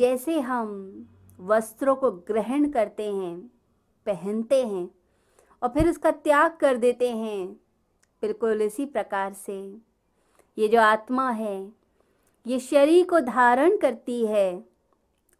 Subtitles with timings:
[0.00, 0.68] जैसे हम
[1.40, 3.38] वस्त्रों को ग्रहण करते हैं,
[4.06, 4.90] पहनते हैं
[5.62, 7.52] और फिर उसका त्याग कर देते हैं,
[8.22, 9.78] बिल्कुल इसी प्रकार से।
[10.58, 11.72] ये जो आत्मा है,
[12.46, 14.64] ये शरीर को धारण करती है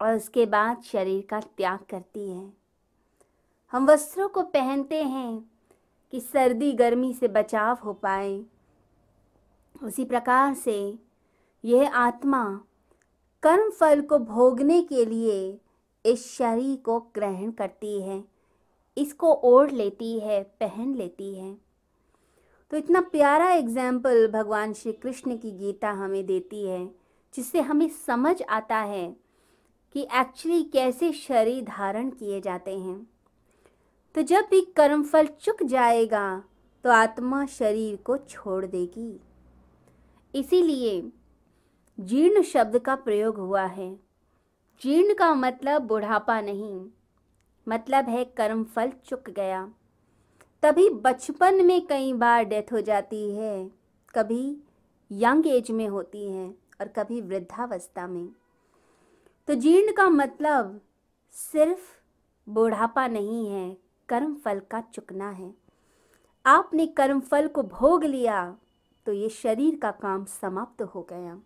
[0.00, 2.52] और उसके बाद शरीर का त्याग करती है।
[3.72, 5.50] हम वस्त्रों को पहनते हैं
[6.12, 8.44] कि सर्दी, गर्मी से बचाव हो पाए।
[9.82, 10.98] उसी प्रकार से
[11.64, 12.60] यह आत्मा
[13.42, 15.58] कर्म फल को भोगने के लिए
[16.04, 18.22] इस शरीर को ग्रहण करती है,
[18.96, 21.56] इसको ओढ़ लेती है, पहन लेती है।
[22.70, 26.84] तो इतना प्यारा एग्ज़ाम्पल भगवान श्री कृष्ण की गीता हमें देती है,
[27.34, 29.06] जिससे हमें समझ आता है
[29.94, 33.06] कि एक्चुअली कैसे शरीर धारण किए जाते हैं।
[34.14, 36.42] तो जब भी कर्मफल चुक जाएगा
[36.84, 39.20] तो आत्मा शरीर को छोड़ देगी।
[40.34, 41.00] इसीलिए
[41.98, 43.94] जीर्ण शब्द का प्रयोग हुआ है।
[44.80, 46.86] जीर्ण का मतलब बुढ़ापा नहीं।
[47.66, 49.72] मतलब है कर्मफल चुक गया।
[50.62, 53.70] तभी बचपन में कई बार डेथ हो जाती है।
[54.14, 54.56] कभी
[55.10, 56.48] यंग एज में होती है
[56.80, 58.28] और कभी वृद्धावस्था में।
[59.48, 60.80] तो जीर्ण का मतलब
[61.34, 61.90] सिर्फ़
[62.46, 63.76] बुढ़ापा नहीं है
[64.08, 65.52] कर्म फल का चुकना है।
[66.46, 68.56] आपने कर्म फल को भोग लिया
[69.06, 71.38] तो ये शरीर का काम समाप्त हो गया।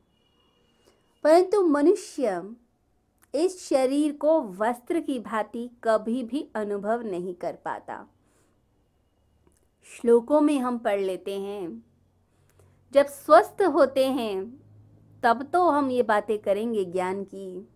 [1.25, 2.43] परंतु मनुष्य
[3.35, 8.07] इस शरीर को वस्त्र की भांति कभी भी अनुभव नहीं कर पाता।
[9.87, 11.85] श्लोकों में हम पढ़ लेते हैं,
[12.95, 14.63] जब स्वस्थ होते हैं,
[15.23, 17.69] तब तो हम ये बातें करेंगे ज्ञान की,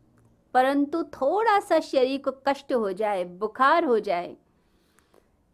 [0.55, 4.37] परंतु थोड़ा सा शरीर को कष्ट हो जाए, बुखार हो जाए,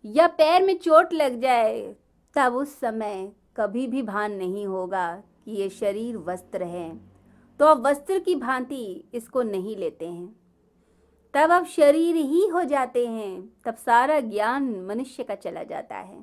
[0.05, 1.97] या पैर में चोट लग जाए,
[2.37, 7.12] तब उस समय कभी भी भान नहीं होगा कि ये शरीर वस्त्र है।
[7.63, 10.27] तो अब वस्त्र की भांति इसको नहीं लेते हैं।
[11.35, 16.19] तब अब शरीर ही हो जाते हैं, तब सारा ज्ञान मनुष्य का चला जाता है।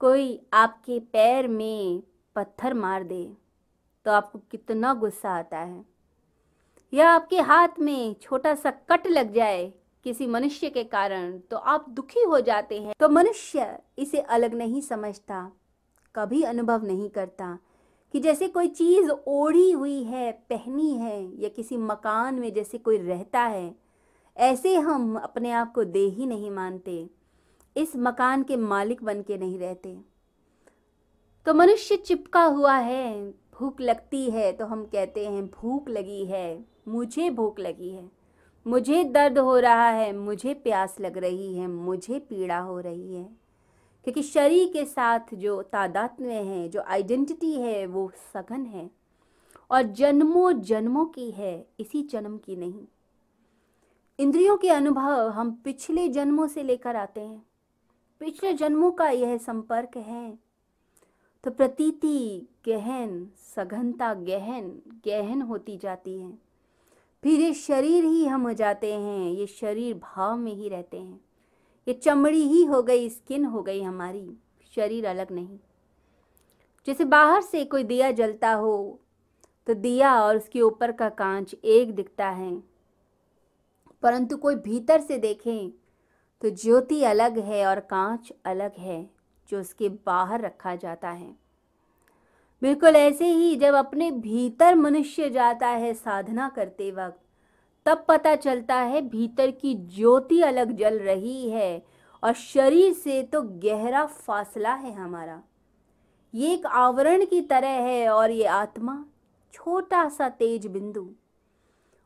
[0.00, 2.02] कोई आपके पैर में
[2.36, 3.24] पत्थर मार दे
[4.06, 5.84] तो आपको कितना गुस्सा आता है।
[6.92, 9.72] या आपके हाथ में छोटा सा कट लग जाए
[10.04, 14.80] किसी मनुष्य के कारण तो आप दुखी हो जाते हैं। तो मनुष्य इसे अलग नहीं
[14.80, 15.50] समझता,
[16.14, 17.58] कभी अनुभव नहीं करता।
[18.12, 22.98] कि जैसे कोई चीज़ ओढ़ी हुई है, पहनी है या किसी मकान में जैसे कोई
[22.98, 23.74] रहता है,
[24.36, 27.08] ऐसे हम अपने आप को दे ही नहीं मानते,
[27.76, 29.96] इस मकान के मालिक बन के नहीं रहते।
[31.46, 36.64] तो मनुष्य चिपका हुआ है, भूख लगती है तो हम कहते हैं, भूख लगी है,
[36.88, 38.10] मुझे भूख लगी है,
[38.66, 43.41] मुझे दर्द हो रहा है, मुझे प्यास लग रही है, मुझे पीड़ा हो रही है।
[44.04, 48.90] क्योंकि शरीर के साथ जो तादात्म्य है, जो आइडेंटिटी है, वो सघन है।
[49.70, 52.84] और जन्मों जन्मों की है, इसी जन्म की नहीं।
[54.18, 57.46] इंद्रियों के अनुभव हम पिछले जन्मों से लेकर आते हैं।
[58.20, 60.38] पिछले जन्मों का यह संपर्क है।
[61.44, 64.68] तो प्रतीति, गहन, सघनता, गहन
[65.06, 66.32] गहन होती जाती है।
[67.22, 71.20] फिर ये शरीर ही हम हो जाते हैं, ये शरीर भाव में ही रहते हैं।
[71.86, 74.36] ये चमड़ी ही हो गई, स्किन हो गई हमारी,
[74.76, 75.58] शरीर अलग नहीं।
[76.86, 78.98] जैसे बाहर से कोई दिया जलता हो
[79.66, 82.52] तो दिया और उसके ऊपर का कांच एक दिखता है।
[84.02, 85.70] परंतु कोई भीतर से देखें
[86.42, 89.10] तो ज्योति अलग है और कांच अलग है,
[89.48, 91.36] जो उसके बाहर रखा जाता है।
[92.62, 97.20] बिल्कुल ऐसे ही जब अपने भीतर मनुष्य जाता है साधना करते वक्त
[97.86, 101.82] तब पता चलता है भीतर की ज्योति अलग जल रही है
[102.22, 105.42] और शरीर से तो गहरा फासला है हमारा।
[106.34, 109.04] ये एक आवरण की तरह है और ये आत्मा
[109.54, 111.08] छोटा सा तेज बिंदु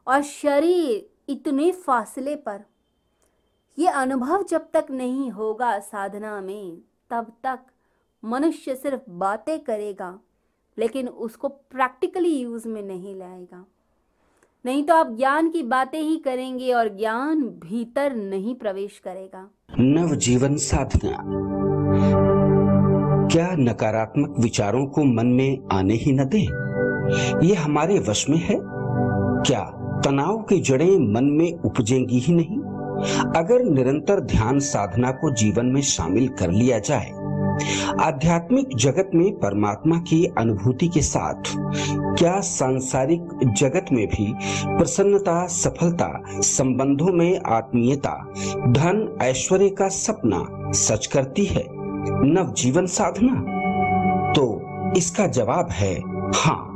[0.07, 2.65] और शरीर इतने फासले पर।
[3.79, 7.59] ये अनुभव जब तक नहीं होगा साधना में, तब तक
[8.23, 10.19] मनुष्य सिर्फ़ बातें करेगा,
[10.79, 13.65] लेकिन उसको प्रैक्टिकली यूज़ में नहीं लाएगा।
[14.67, 20.15] नहीं तो आप ज्ञान की बातें ही करेंगे और ज्ञान भीतर नहीं प्रवेश करेगा। नव
[20.15, 21.19] जीवन साधना।
[23.29, 26.47] क्या नकारात्मक विचारों को मन में आने ही न दें?
[27.49, 28.57] ये हमारे वश में है।
[29.47, 29.61] क्या
[30.05, 32.57] तनाव की जड़ें मन में उपजेंगी ही नहीं?
[33.37, 37.11] अगर निरंतर ध्यान साधना को जीवन में शामिल कर लिया जाए
[38.01, 41.43] आध्यात्मिक जगत में परमात्मा की अनुभूति के साथ,
[42.19, 44.35] क्या सांसारिक जगत में भी
[44.67, 48.33] प्रसन्नता, सफलता, संबंधों में आत्मीयता,
[48.69, 51.65] धन, ऐश्वर्य का सपना सच करती है?
[52.25, 53.57] नव जीवन साधना?
[54.33, 54.63] तो
[54.97, 56.01] इसका जवाब है
[56.35, 56.66] हाँ।